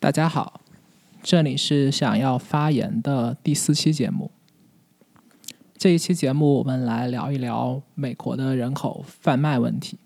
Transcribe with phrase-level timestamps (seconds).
[0.00, 0.62] 大家好，
[1.22, 4.30] 这里是想要发言的第四期节目。
[5.76, 9.98] 这一期节目，我们来聊一聊美国的人口贩卖问题。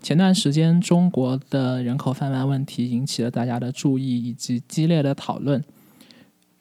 [0.00, 5.64] 前段时间，中国的人口贩卖问题引起了大家的注意以及激烈的讨论，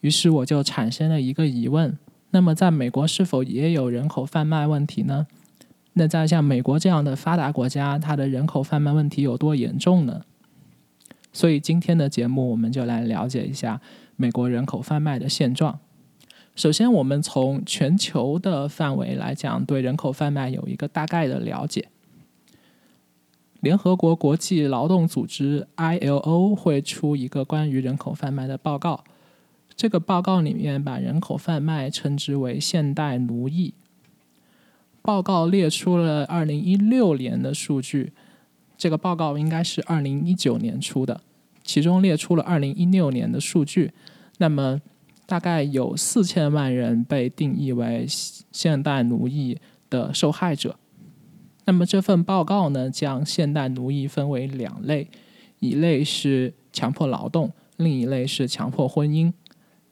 [0.01, 1.95] 于是我就产生了一个疑问：
[2.31, 5.27] 那么，在美国是否也有人口贩卖问题呢？
[5.93, 10.23] 那在像美国这样的发达国家，它的人口贩卖问题有多严重呢？
[11.31, 13.79] 所以今天的节目，我们就来了解一下
[14.15, 15.79] 美国人口贩卖的现状。
[16.55, 21.87] 首先，我们从全球的范围来讲，对人口贩卖有一个大概的了解。
[23.61, 29.03] 联合国国际劳动组织 （ILO） 会出一个关于人口贩卖的报告，
[29.75, 33.73] 这个报告里面把人口贩卖称之为现代奴役。
[35.01, 38.11] 报告列出了二零一六年的数据。
[38.79, 41.19] 这个报告应该是二零一九年出的，
[41.65, 43.91] 其中列出了二零一六年的数据。
[44.37, 44.79] 那么，
[45.25, 49.59] 大概有四千万人被定义为现代奴役
[49.89, 50.77] 的受害者。
[51.65, 55.09] 那么这份报告呢，将现代奴役分为两类，
[55.59, 59.33] 一类是强迫劳动，另一类是强迫婚姻。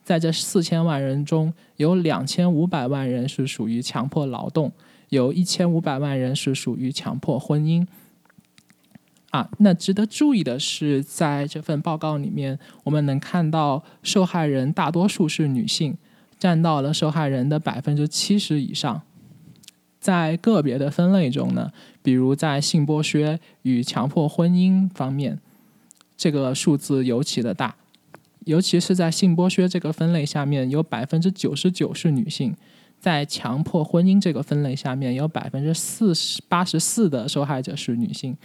[0.01, 4.71] 在这四千万人中，有两千五百万人是属于强迫劳动，
[5.09, 7.85] 有一千五百万人是属于强迫婚姻。
[9.31, 15.97] 啊，那值得注意的是，在这份报告里面，我们能看到受害人大多数是女性，
[16.39, 19.01] 占到了受害人的百分之七十以上。
[19.99, 25.39] 在个别的分类中呢，比如在性剥削与强迫婚姻方面，
[26.15, 27.75] 这个数字尤其的大，
[28.45, 32.53] 尤其是在性剥削这个分类下面，有百分之九十九是女性；
[32.97, 38.37] 在强迫婚姻这个分类下面，有百分之四十八十四的受害者是女性。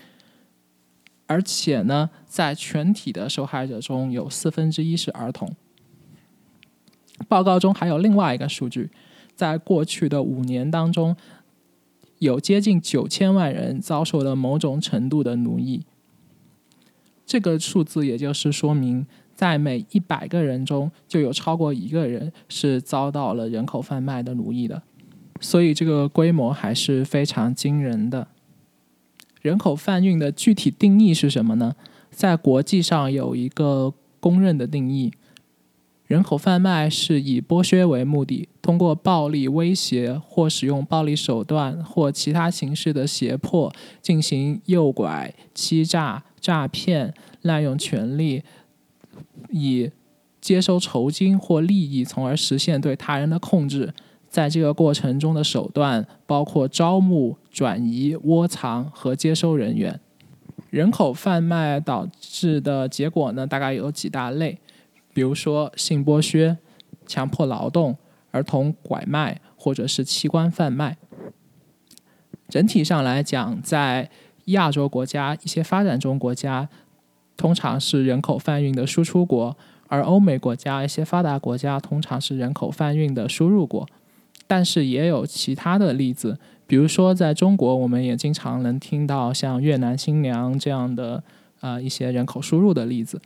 [1.32, 5.50] 而且呢，在全体的受害者中有四分之一是儿童。
[7.26, 8.90] 报告中还有另外一个数据，
[9.34, 11.16] 在过去的五年当中，
[12.18, 15.86] 有接近九千万人遭受了某种程度的奴役。
[17.24, 24.82] 这个数字也就是说明，在每一百个人中就有超过一个人是遭到了人口贩卖的奴役的，
[25.40, 28.28] 所以这个规模还是非常惊人的。
[29.42, 31.74] 人口贩运的具体定义是什么呢？
[32.10, 35.12] 在国际上有一个公认的定义：
[36.06, 48.44] 人口贩卖是以剥削为目的，通过暴力威胁或使用暴力手段或其他形式的胁迫进行诱拐、欺诈、诈骗、滥用权力，
[49.50, 49.90] 以
[50.40, 53.92] 接收酬金或利益，从而实现对他人的控制。
[54.32, 60.00] 在这个过程中的手段包括招募、转移、窝藏和接收人员。
[60.70, 64.58] 人口贩卖导致的结果呢，大概有几大类，
[65.12, 66.56] 比如说性剥削、
[67.06, 67.94] 强迫劳动、
[68.30, 70.96] 儿童拐卖或者是器官贩卖。
[72.48, 74.08] 整体上来讲，在
[74.46, 76.70] 亚洲国家、一些发展中国家，
[77.36, 79.54] 通常是人口贩运的输出国；
[79.88, 83.86] 而欧美国家、一些发达国家，通常是人口贩运的输入国。
[84.52, 91.24] 但是也有其他的例子，比如说在中国，我们也经常能听到像越南新娘这样的
[91.62, 93.18] 呃一些人口输入的例子。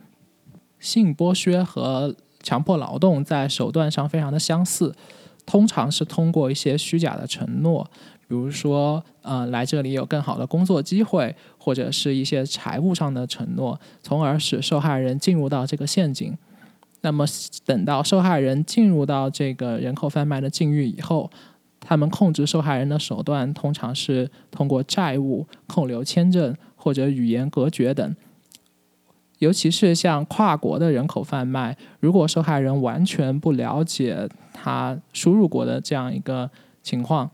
[0.79, 4.95] 性剥削和强迫劳动在手段上非常的相似，
[5.45, 7.85] 通常是通过一些虚假的承诺，
[8.25, 16.37] 比如说呃来这里有更好的工作机会，或者是一些财务上的承诺，从而使受害人进入到这个陷阱。
[17.01, 17.25] 那么，
[17.65, 21.29] 等到受害人进入到这个人口贩卖的境遇以后，
[21.79, 28.15] 他们控制受害人的手段通常是通过债务、扣留签证或者语言隔绝等。
[29.39, 36.49] 尤其是像跨国的人口贩卖，如果受害人完全不了解他输入国的这样一个
[36.81, 37.29] 情况，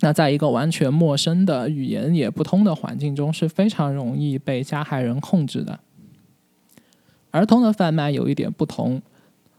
[0.00, 5.78] 那在一个完全陌生的语言也不通的环境中，是非常容易被加害人控制的。
[7.34, 9.02] 儿童的贩卖有一点不同，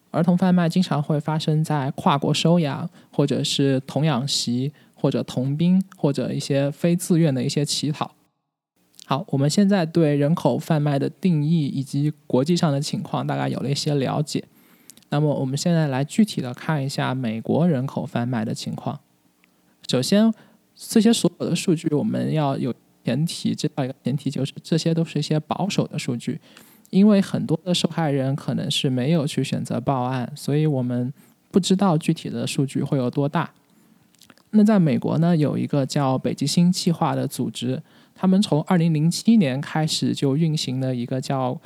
[0.09, 8.09] 儿童贩卖经常会发生在跨国收养，或者是童养媳，或者童兵，或者一些非自愿的一些乞讨。
[9.05, 14.45] 好，我们现在对人口贩卖的定义以及国际上的情况大概有了一些了解。
[15.09, 18.97] 那么，我们现在来具体的看一下美国人口贩卖的情况。
[19.89, 20.33] 首先，
[20.73, 22.73] 这些所有的数据我们要有
[23.03, 26.39] 前提，知道一个前提就是这些都是一些保守的数据。
[26.89, 31.11] 因为很多的受害人可能是没有去选择报案，所以我们
[31.51, 33.51] 不知道具体的数据会有多大。
[34.51, 37.81] 那在美国呢，有一个叫北极星计划的组织，
[38.13, 41.59] 他们从二零零七年开始就运行了一个叫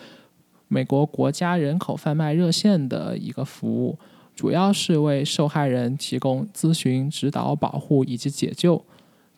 [0.68, 4.00] 美国国家人口贩卖热线的一个服务，
[4.36, 8.84] 主要是为受害人提供咨询、指导、保护以及解救。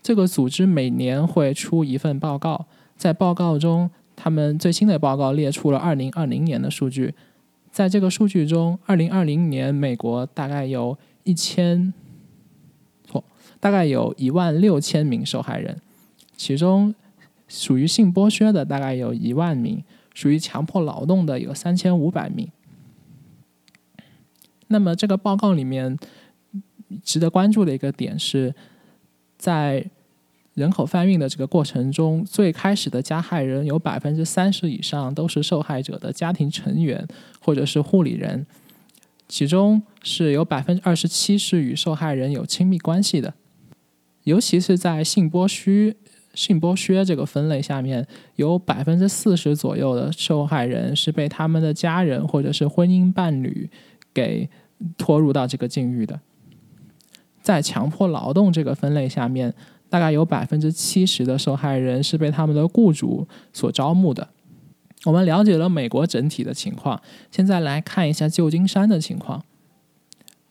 [0.02, 3.90] 这个组织每年会出一份报告，在报告中，
[4.24, 7.16] 他们最新的报告列出了二零二零年的数据。
[7.72, 11.92] 在这个数据中，二零二零年美国大概有一千，
[13.04, 13.24] 错，
[13.60, 15.82] 大概有一万六千名受害人，
[16.38, 16.94] 其中
[17.48, 19.84] 属于性剥削的大概有一万名，
[20.14, 22.48] 属于强迫劳动的有三千五百名。
[24.68, 25.98] 那么这个报告里面
[27.02, 28.54] 值得关注的一个点是，
[29.40, 29.90] 在
[30.54, 37.08] 人口贩运的这个过程中，最开始的加害人有百分之三十以上都是受害者的家庭成员
[37.40, 38.46] 或者是护理人，
[39.30, 43.34] 其中是有百分之二十七是与受害人有亲密关系的，
[44.26, 45.96] 尤其是在性剥削、
[46.34, 48.06] 性剥削这个分类下面，
[48.36, 53.70] 有百分之四十左右的受害人是被他们的家人或者是婚姻伴侣
[54.14, 54.50] 给
[54.98, 56.20] 拖入到这个境遇的，
[57.42, 59.54] 在强迫劳动这个分类下面。
[59.92, 64.30] 大概有百分之七十的受害人是被他们的雇主所招募的。
[65.04, 69.44] 我们了解了美国整体的情况，现在来看一下旧金山的情况。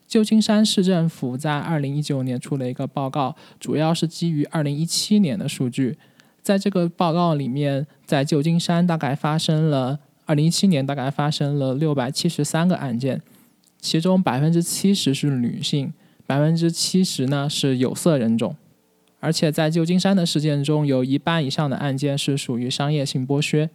[0.07, 5.97] 旧金山市政府在二零一九年出了一个报告，主要是基于二零一七年的数据。
[6.43, 13.21] 在这个报告里面，在旧金山大概发生了二零一七年大概发生了六百七十三个案件，
[13.79, 15.93] 其中百分之七十是女性，
[16.27, 18.55] 百分之七十呢是有色人种。
[19.21, 23.69] 而且在旧金山的事件中，有一半以上的案件是属于商业性剥削。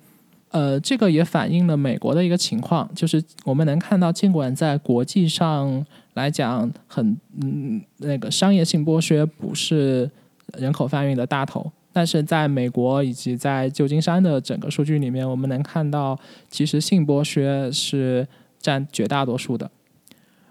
[0.50, 10.10] 呃，这个也反映了美国的一个情况，就是我们能看到，尽管在国际上来讲，很嗯那个商业性剥削不是
[10.58, 18.26] 人口贩运的大头，但是在美国以及在旧金山的整个数据里面，我们能看到，其实性剥削是
[18.58, 19.70] 占绝大多数的，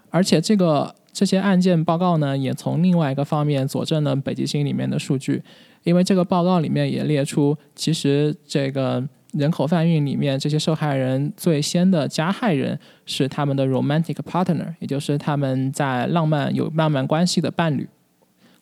[0.08, 0.94] 而且这个。
[1.16, 5.42] 这些案件报告呢，也从另外一个方面佐证了北极星里面的数据，
[5.82, 9.02] 因为这个报告里面也列出，其实这个
[9.32, 17.88] 人口贩运里面这些受害人最先的加害人是他们的 romantic partner，也就是他们在浪漫有浪漫关系的伴侣。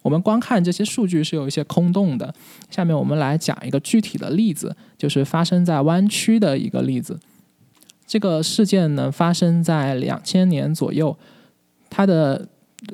[0.02, 2.32] 我们光看这些数据是有一些空洞的。
[2.70, 7.18] 下面我们来讲一个具体的例子，就是发生在湾区的一个例子。
[8.06, 11.18] 这个事件呢，发生在两千年左右。
[11.96, 12.48] 他的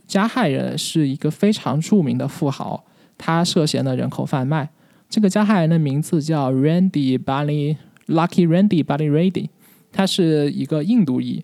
[0.07, 2.85] 加害人是一个非常著名的富豪，
[3.17, 4.69] 他涉嫌的人口贩卖。
[5.09, 9.49] 这个加害人的名字叫 Randy Bali Lucky Randy Bali Ready，
[9.91, 11.43] 他是一个印度裔，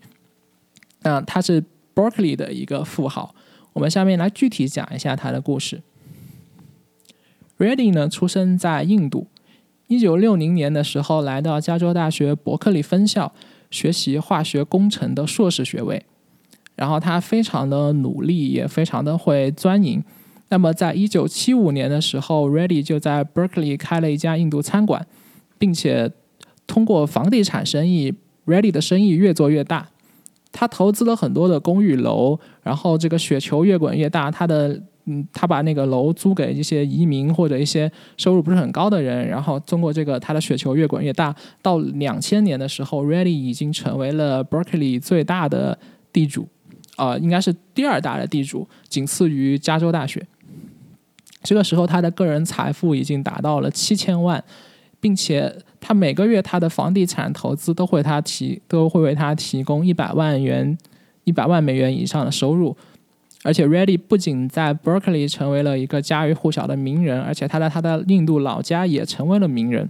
[1.01, 1.63] 那他是
[1.95, 3.33] Berkeley 的一个富豪。
[3.73, 5.81] 我们下面来具体讲一下他的故事。
[7.57, 9.25] Ready 呢，出生在印度，
[9.87, 13.33] 一九六零年的时候来到加州大学伯克利分校
[13.71, 16.05] 学习化学工程的硕士学位。
[16.77, 20.01] 然后他非常的努力，也非常的会钻营。
[20.49, 25.05] 那么，在一九七五年的时候，Ready 就在 Berkeley 开了一家印度餐馆，
[25.57, 26.09] 并且
[26.65, 28.13] 通过房地产生意
[28.45, 29.89] ，Ready 的生意越做越大。
[30.53, 34.31] 他投资了很多的公寓楼，然后这个雪球越滚越大。
[34.31, 41.35] 他的嗯，他把那个楼租给一些移民或者一些收入不是很高的人，然后通过这个，他的雪球越滚越大。
[41.61, 45.77] 到两千年的时候，Ready 已经成为了 Berkeley 最大的
[46.13, 46.47] 地主。
[46.97, 50.21] 呃，应该是第二大的地主，仅次于加州大学。
[51.43, 54.43] 这个时候，他的个人财富已经达到了七千万，
[54.99, 60.77] 并且他每个月他的房地产投资都会他提都会为他提供一百万元、
[61.23, 62.75] 一百万美元以上的收入。
[63.43, 69.89] 而且，Ready 不仅在 Berkeley 成为了一个家喻户晓的名人，而且他在他的印度老家也成为了名人。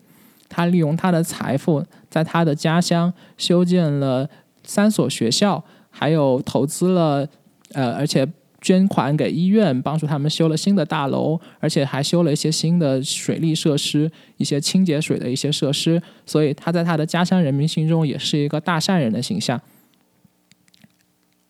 [0.50, 4.30] 他利用他的财富，在他的家乡修建了
[4.64, 5.64] 三所学校。
[5.98, 7.28] 还有投资了，
[7.74, 8.28] 呃，而且
[8.62, 16.00] 捐款给医院，帮助他们修了新的大楼，而且还修了一些新的水利设施，一些清洁水的一些设施。
[16.24, 19.60] 所以他在他的家乡人民心中也是一个大善人的形象。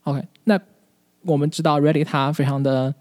[0.04, 0.58] OK，那
[1.24, 2.96] 我们知道 Ready 他非常的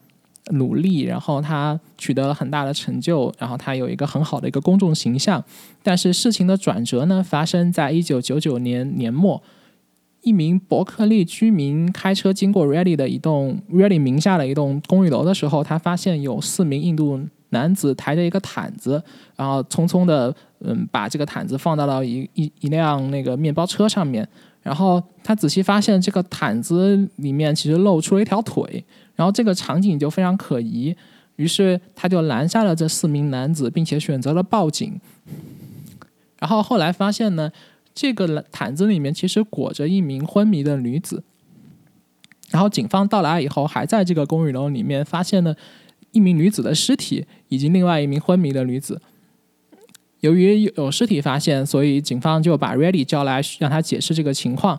[0.51, 5.45] 努力，然后他取得了很大的成就，然后他有一个很好的一个公众形象。
[5.85, 9.41] 但是事情的转折呢，发生在一九九九年年末。
[10.27, 19.01] 一名伯克利居民开车经过 Ready 的一栋 Ready 名下的一栋公寓楼的时候，他发现有四名印度男子抬着一个毯子，
[19.37, 24.29] 然后匆匆的嗯把这个毯子放到了一一一辆那个面包车上面。
[24.65, 30.93] 然后他仔细发现这个毯子里面其实露出了一条腿，然后这个场景就非常可疑。
[31.37, 35.01] 于是他就拦下了这四名男子，并且选择了报警。
[36.41, 37.53] 然后后来发现呢。
[37.97, 41.25] 这个毯子里面其实裹着一名昏迷的女子。
[42.51, 45.57] 然后警方到来以后，还在这个公寓楼里面发现了
[46.13, 49.01] 一名女子的尸体，以及另外一名昏迷的女子。
[50.21, 54.79] 由于有尸体发现，所以警方就把 Ready 叫来，让他解释这个情况。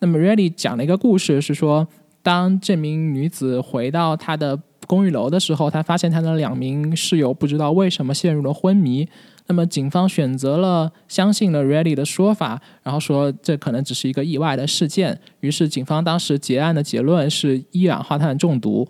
[0.00, 1.86] 那么 Ready 讲了一个故事，是说
[2.22, 9.08] 当这名女子回到她的公寓楼的时候，她发现她的两名室友不知道为什么陷入了昏迷。
[9.48, 15.20] 那么警方选择了相信了 Ready 的说法，然后说这可能只是一个意外的事件。
[15.38, 18.88] 于是警方当时结案的结论是一氧化碳中毒。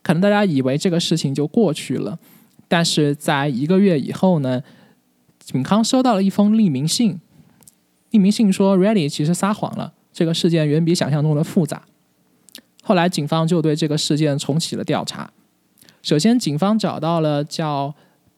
[0.00, 2.16] 可能大家以为这个事情就过去了，
[2.68, 4.62] 但是在一个月以后呢，
[5.40, 7.18] 警方收到了一封匿名信。
[8.12, 11.82] 匿名信说 Ready 其实撒谎了，这个事件远比想象中的复杂。
[12.84, 15.32] 后来警方就对这个事件重启了调查。
[16.00, 17.92] 首先，警方找到了叫。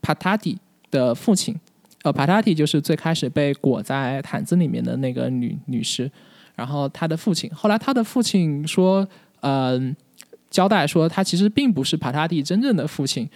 [0.07, 0.57] Patati
[0.91, 1.59] 的父亲，
[2.03, 6.11] 呃，Patati 就是最开始被裹在毯子里面的那个女女士。
[6.55, 9.07] 然后他的父亲，后来他的父亲说，
[9.41, 9.95] 嗯，
[10.49, 13.29] 交代说他其实并不是 Patati 真正的父亲，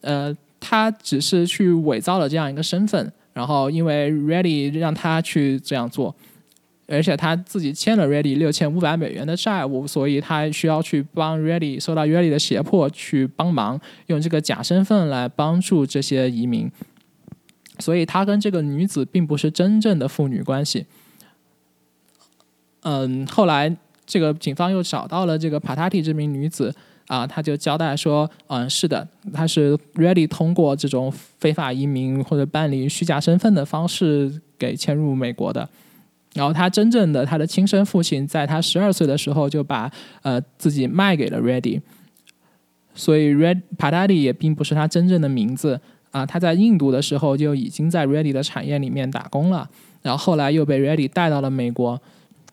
[0.00, 3.12] 呃，他只是去伪造了这样一个身份。
[3.34, 6.14] 然后因为 Ready 让他去这样做。
[6.86, 16.70] 而且他自己欠了 Ready 六千五百美元的债务，所以他需要去帮 Ready 受到 Ready 的胁迫去帮忙，用这个假身份来帮助这些移民。
[17.78, 20.84] 所以他跟这个女子并不是真正的父女关系。
[22.82, 23.74] 嗯，后来
[24.04, 26.74] 这个警方又找到了这个 patti 这名女子
[27.06, 35.68] 啊，他就交代说，嗯，是的，他是 Ready 通过这种非法移民或者办理虚假身份的方式给迁入美国的。
[36.34, 39.90] 然后他真正的他的亲生父亲在他十二岁的时候就把
[40.22, 41.82] 呃自己卖给了 Ready，
[42.94, 45.78] 所以 Red Patati 也并不是他真正的名字
[46.10, 46.24] 啊。
[46.24, 49.68] 他在印度的时候就已经在 Ready 的产业里面打工了，
[50.00, 52.00] 然后后来又被 Ready 带到了美国。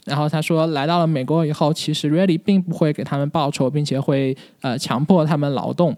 [0.06, 5.96] 然后他说来到了美国以后，其实 Ready 并不会给他们报酬，并且会呃强迫他们劳动，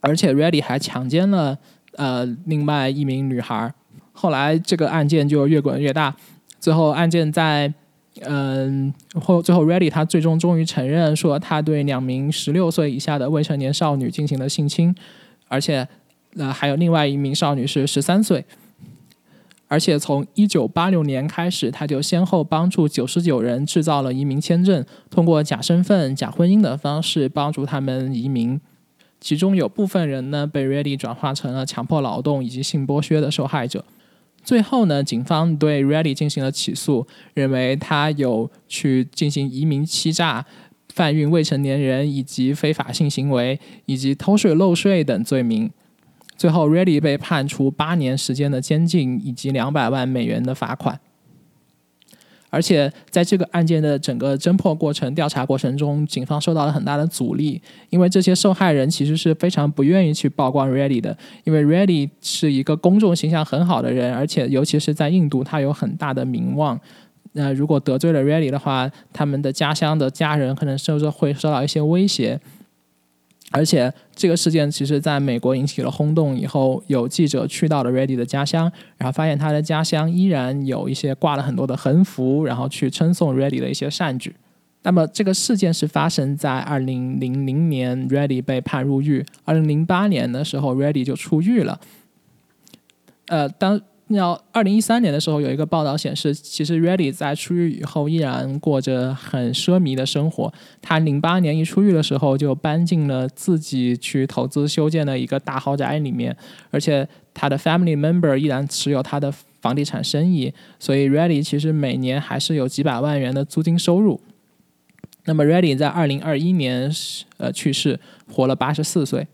[0.00, 1.58] 而且 Ready 还强奸了
[1.96, 3.72] 呃另外一名女孩。
[4.12, 6.14] 后来这个案件就越滚越大。
[6.60, 7.72] 最后案件在，
[8.22, 14.94] 嗯后最后 Ready 他最终终于承认说他对两名十六岁以下的未成年少女进行了性侵，
[15.46, 15.86] 而且
[16.36, 18.44] 呃还有另外一名少女是十三岁，
[19.68, 28.60] 而且从一九八六年开始，他就先后帮助九十九人制造了移民签证，通过假身份、假婚姻的方式帮助他们移民，
[29.20, 33.84] 其中有部分人呢被 Ready 转化成了强迫劳动以及性剥削的受害者。
[34.48, 40.42] 最后呢，警方对 Ready 进行了起诉，认为他有去进行移民欺诈、
[40.94, 45.70] 贩运未成年人以及非法性行为以及偷税漏税等罪名。
[46.34, 50.98] 最后，Ready 被判处八年时间的监禁以及两百万美元的罚款。
[52.50, 66.78] 而且在这个案件的整个侦破过程、调查过程中，警方受到了很大的阻力，因为这些受害人其实是非常不愿意去曝光 Ready 的，因为 Ready 是一个公众形象很好的人，而且尤其是在印度，他有很大的名望。
[67.32, 72.40] 那如果得罪了 Ready 的话，他们的家乡的家人可能甚至会受到一些威胁。
[73.50, 84.36] 而且这个事件其实在美国引起了轰动以后，有记者去到了 Ready 的家乡，然后发现他的家乡依然有一些挂了很多的横幅，然后去称颂 Ready 的一些善举。
[84.82, 89.24] 那么这个事件是发生在二零零零年，Ready 被判入狱。
[89.44, 91.80] 二零零八年的时候，Ready 就出狱了。
[93.26, 93.80] 呃，当。
[94.16, 100.52] 要二零一三年的时候，有一个报道显示，其实 Ready 在出狱以后依然过着很奢靡的生活。
[100.80, 106.34] 他零八年一出狱的时候，就搬进了自己去投资修建的一个大豪宅里面，
[106.70, 114.20] 而且他的 family member 依然持有他的房地产生意，所以 Ready 其实每年还是有几百万元的租金收入。
[115.26, 116.90] 那么 Ready 在二零二一年
[117.36, 118.00] 呃去世，
[118.32, 119.26] 活了八十四岁。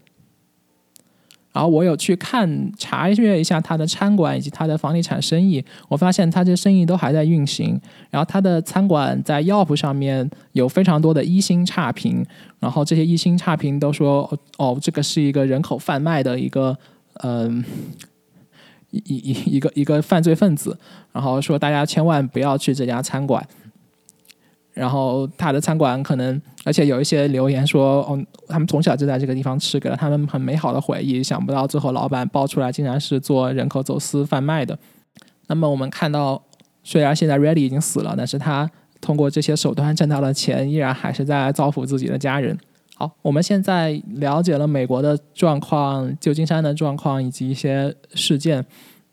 [1.55, 7.81] 然后我有去看查阅一下他的餐馆以及他的房地产生意，我发现他这生意都还在运行。
[8.11, 12.27] 然后他的餐馆在 Yelp 上面有非常多的一星差评，
[12.59, 16.77] 然后这些一星差评都说哦，这个是一个人口贩卖的一个
[17.23, 17.65] 嗯
[18.91, 20.77] 一一一个一个犯罪分子，
[21.13, 23.47] 然后说大家千万不要去这家餐馆。
[24.75, 31.23] 然后他的餐馆可能，而且有一些留言说，哦，他们从小就在这个地方吃，给了他们很美好的回忆。
[31.23, 34.77] 想不到最后老板爆出来，竟然是做人口走私贩卖的。
[35.47, 36.43] 那么我们看到，
[36.83, 38.69] 虽然现在 Ready 已经死了，但是他
[39.01, 42.59] 通过这些手段挣到的钱，依然还是在造福自己的家人。
[42.97, 48.65] 好，我们现在了解了美国的状况、旧金山的状况以及一些事件。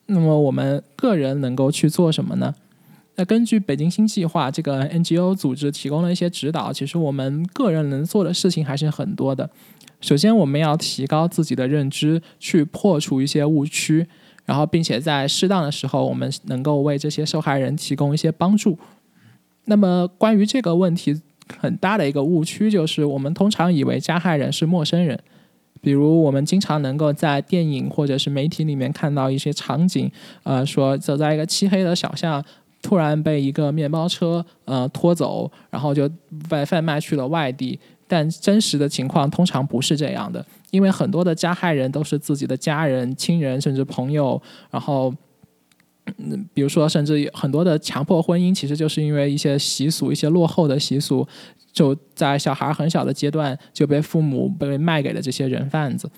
[0.08, 2.54] 那么我们个人能够去做什么呢？
[3.16, 9.50] 那根据北京新计划这个 NGO 组织提供了一些指导，其实我们个人能做的事情还是很多的。
[10.00, 14.08] 首先，我们要提高自己的认知，去破除一些误区，
[14.46, 18.80] 然后并且在适当的时候，我们能够为这些受害人提供一些帮助。
[19.66, 21.22] 那么，关于这个问题，
[21.60, 25.20] 很大的一个误区就是，我们通常以为加害人是陌生人。
[25.82, 30.12] 比如，我们经常能够在电影或者是媒体里面看到一些场景，
[30.44, 32.44] 呃，说走在一个漆黑的小巷，
[32.82, 36.10] 突然被一个面包车呃拖走，然后就
[36.50, 37.80] 被贩卖去了外地。
[38.08, 45.14] 但真实的情况通常不是这样的，因为很多的加害人都是自己的家人、亲人甚至朋友，然后，
[46.18, 51.26] 嗯，比如说，甚至很多的强迫婚姻，其实就是因为一些习俗、一些落后的习俗。
[51.72, 56.12] 就在小孩很小的阶段就被父母被卖给了这些人贩子，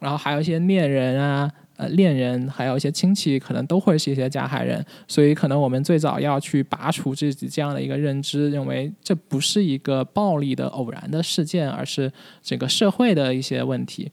[0.00, 14.12] 然后还有一些恋人啊，呃，恋人，还有一些亲戚，可能都会是一些加害人，所以可能我们最早要去拔除自己这样的一个认知，认为这不是一个暴力的偶然的事件，而是整个社会的一些问题。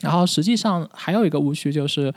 [0.00, 2.14] 然后实际上还有一个误区就是。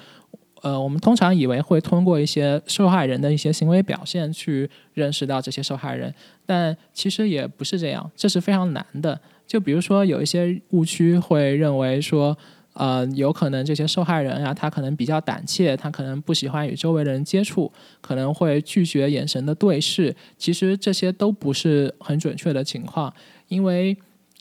[0.63, 6.15] 呃，我们通常以为会通过一些受害人的一些行为表现去认识到这些受害人，
[6.46, 9.20] 但其实也不是这样，这是非常难的。
[9.46, 12.38] 就比如说有一些误区会认为说，
[12.74, 20.15] 呃，有可能这些受害人啊，他可能比较胆怯，他可能不喜欢与周围的人接触，可能会拒绝眼神的对视。
[20.38, 23.13] 其实这些都不是很准确的情况，
[23.48, 23.96] 因为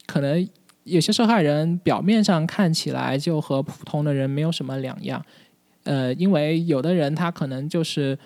[0.06, 0.48] 可能
[0.84, 5.22] 有些受害人表面上看起来就和普通的人没有什么两样。
[5.84, 8.18] 呃，因为有的人他可能就是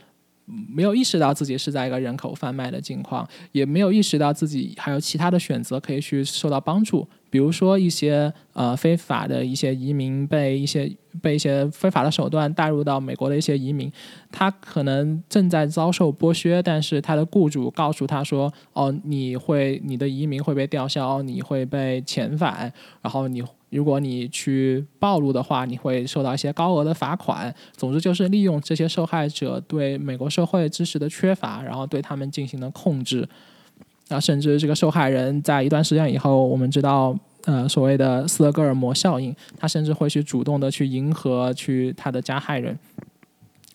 [0.45, 7.09] 没有意识到自己是在一个人口贩卖的境况，也没有意识到自己还有其他的选择可以去受到帮助。
[7.31, 10.91] 比如说一些呃非法的一些移民被一些
[11.21, 13.91] 被一些非法的手段带入到美国的一些移民，
[14.31, 22.73] 他可能正在遭受剥削，但是他的雇主告诉他说：“哦，你会你的移民会被吊销，你会被遣返，
[23.03, 27.53] 然后你。”如果你去暴露的话，你会受到一些高额的罚款。
[27.77, 33.29] 总之就是利用这些受害者对美国社会知识的缺乏，然后对他们进行了控制。
[34.09, 42.79] 啊，甚至这个受害人在一段时间以后，我们知道，呃，所谓的斯德哥尔摩效应，他甚至会去主动的去迎合去他的加害人。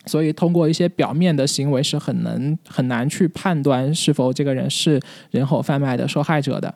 [0.06, 6.74] 所以，通过一些表面的行为是很能很难去判断是否这个人是人口贩卖的受害者的。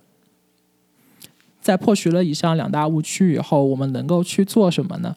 [1.59, 5.15] 在破除了以上两大误区以后，我们能够去做什么呢？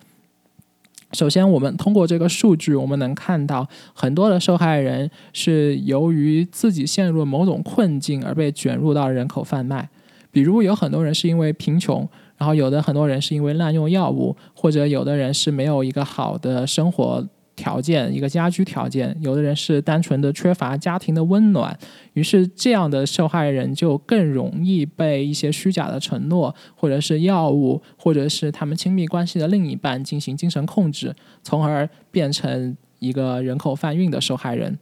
[1.13, 9.89] 首先，我们通过这个数据，我们能看到很多的受害人是由于自己陷入了某种困境而被卷入到人口贩卖。
[10.31, 17.27] 比如，有很多人是因为贫穷，然后有的很多人是因为滥用药物，或者有的人是没有一个好的生活。
[17.59, 21.77] 条件一个家居条件，有的人是单纯的缺乏家庭的温暖，
[22.13, 34.79] 于是这样的受害人就更容易被一些虚假的承诺，或者是药物，或者是他们亲密关系的另一半进行精神控制，从而变成一个人口贩运的受害人。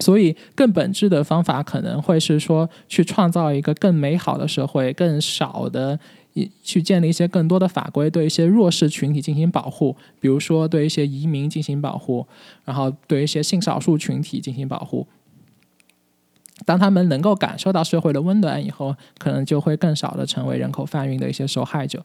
[0.00, 5.98] 所以，更本质的方法可能会是说，去创造一个更美好的社会，更少的。
[6.62, 12.26] 去建立一些更多的法规，对一些弱势群体进行保护，比如说对一些移民进行保护，
[12.64, 15.06] 然后对一些性少数群体进行保护。
[16.64, 22.04] 当他们能够感受到社会的温暖以后，可能就会更少的成为人口贩运的一些受害者。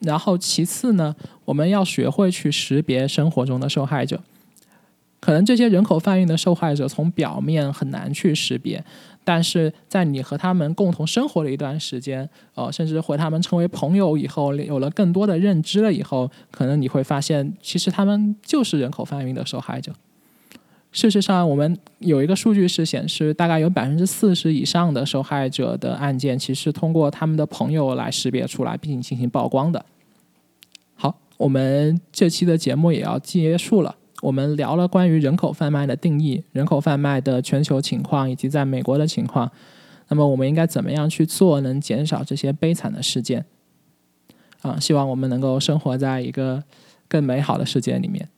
[0.00, 4.22] 然后其次呢，我们要学会去识别生活中的受害者。
[5.20, 8.84] 可能这些人口贩运的受害者从表面很难去识别。
[9.24, 19.92] 但是在你和他们共同生活了一段时间，呃，甚至和他们成为朋友以后，有了更多的认知了以后，可能你会发现，其实他们就是人口贩运的受害者。
[20.92, 29.84] 事实上，我们有一个数据是显示，大概有百分之四十以上的受害者的案件，其实通过他们的朋友来识别出来，并进行曝光的。
[30.94, 33.96] 好，我们这期的节目也要结束了。
[34.24, 39.50] 我们聊了关于人口贩卖的定义、人口贩卖的全球情况以及在美国的情况。
[40.08, 43.44] 那么，我们应该怎么样去做，能减少这些悲惨的事件？
[44.62, 46.64] 啊，希望我们能够生活在一个
[47.06, 48.28] 更美好的世界里面。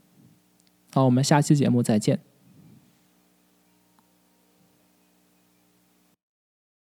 [0.93, 2.26] 好，我们下期节目再见。